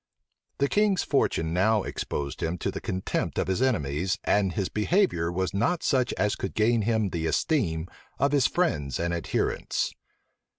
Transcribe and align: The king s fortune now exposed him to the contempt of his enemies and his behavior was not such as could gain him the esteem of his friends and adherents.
The 0.57 0.67
king 0.67 0.93
s 0.93 1.03
fortune 1.03 1.53
now 1.53 1.83
exposed 1.83 2.41
him 2.41 2.57
to 2.57 2.71
the 2.71 2.81
contempt 2.81 3.37
of 3.37 3.45
his 3.45 3.61
enemies 3.61 4.17
and 4.23 4.51
his 4.51 4.67
behavior 4.67 5.31
was 5.31 5.53
not 5.53 5.83
such 5.83 6.11
as 6.13 6.35
could 6.35 6.55
gain 6.55 6.81
him 6.81 7.09
the 7.11 7.27
esteem 7.27 7.87
of 8.17 8.31
his 8.31 8.47
friends 8.47 8.99
and 8.99 9.13
adherents. 9.13 9.93